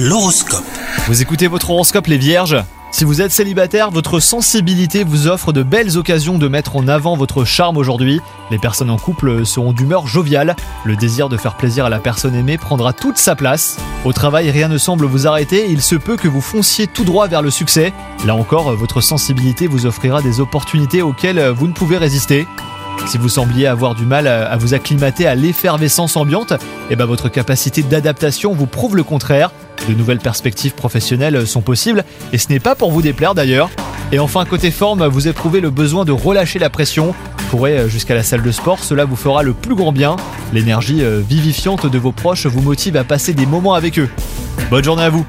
L'horoscope. 0.00 0.62
Vous 1.08 1.22
écoutez 1.22 1.48
votre 1.48 1.70
horoscope 1.70 2.06
les 2.06 2.18
vierges 2.18 2.56
Si 2.92 3.02
vous 3.02 3.20
êtes 3.20 3.32
célibataire, 3.32 3.90
votre 3.90 4.20
sensibilité 4.20 5.02
vous 5.02 5.26
offre 5.26 5.52
de 5.52 5.64
belles 5.64 5.98
occasions 5.98 6.38
de 6.38 6.46
mettre 6.46 6.76
en 6.76 6.86
avant 6.86 7.16
votre 7.16 7.44
charme 7.44 7.76
aujourd'hui. 7.76 8.20
Les 8.52 8.58
personnes 8.58 8.90
en 8.90 8.96
couple 8.96 9.44
seront 9.44 9.72
d'humeur 9.72 10.06
joviale. 10.06 10.54
Le 10.84 10.94
désir 10.94 11.28
de 11.28 11.36
faire 11.36 11.56
plaisir 11.56 11.84
à 11.84 11.88
la 11.88 11.98
personne 11.98 12.36
aimée 12.36 12.58
prendra 12.58 12.92
toute 12.92 13.18
sa 13.18 13.34
place. 13.34 13.76
Au 14.04 14.12
travail, 14.12 14.52
rien 14.52 14.68
ne 14.68 14.78
semble 14.78 15.04
vous 15.04 15.26
arrêter 15.26 15.66
il 15.68 15.82
se 15.82 15.96
peut 15.96 16.16
que 16.16 16.28
vous 16.28 16.42
fonciez 16.42 16.86
tout 16.86 17.02
droit 17.02 17.26
vers 17.26 17.42
le 17.42 17.50
succès. 17.50 17.92
Là 18.24 18.36
encore, 18.36 18.76
votre 18.76 19.00
sensibilité 19.00 19.66
vous 19.66 19.84
offrira 19.84 20.22
des 20.22 20.38
opportunités 20.38 21.02
auxquelles 21.02 21.44
vous 21.48 21.66
ne 21.66 21.72
pouvez 21.72 21.96
résister. 21.96 22.46
Si 23.06 23.18
vous 23.18 23.28
sembliez 23.28 23.66
avoir 23.66 23.96
du 23.96 24.06
mal 24.06 24.28
à 24.28 24.56
vous 24.58 24.74
acclimater 24.74 25.26
à 25.26 25.34
l'effervescence 25.34 26.16
ambiante, 26.16 26.52
eh 26.88 26.94
ben 26.94 27.04
votre 27.04 27.28
capacité 27.28 27.82
d'adaptation 27.82 28.52
vous 28.54 28.66
prouve 28.66 28.94
le 28.94 29.02
contraire. 29.02 29.50
De 29.88 29.94
nouvelles 29.94 30.18
perspectives 30.18 30.74
professionnelles 30.74 31.46
sont 31.46 31.62
possibles 31.62 32.04
et 32.34 32.38
ce 32.38 32.50
n'est 32.50 32.60
pas 32.60 32.74
pour 32.74 32.92
vous 32.92 33.00
déplaire 33.00 33.34
d'ailleurs. 33.34 33.70
Et 34.12 34.18
enfin, 34.18 34.44
côté 34.44 34.70
forme, 34.70 35.06
vous 35.06 35.28
éprouvez 35.28 35.60
le 35.60 35.70
besoin 35.70 36.04
de 36.04 36.12
relâcher 36.12 36.58
la 36.58 36.68
pression. 36.68 37.14
Courez 37.50 37.88
jusqu'à 37.88 38.14
la 38.14 38.22
salle 38.22 38.42
de 38.42 38.52
sport, 38.52 38.84
cela 38.84 39.06
vous 39.06 39.16
fera 39.16 39.42
le 39.42 39.54
plus 39.54 39.74
grand 39.74 39.92
bien. 39.92 40.16
L'énergie 40.52 41.02
vivifiante 41.26 41.90
de 41.90 41.98
vos 41.98 42.12
proches 42.12 42.46
vous 42.46 42.60
motive 42.60 42.96
à 42.96 43.04
passer 43.04 43.32
des 43.32 43.46
moments 43.46 43.72
avec 43.72 43.98
eux. 43.98 44.10
Bonne 44.70 44.84
journée 44.84 45.04
à 45.04 45.10
vous 45.10 45.26